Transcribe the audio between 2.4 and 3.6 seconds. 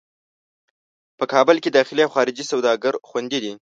سوداګر خوندي دي.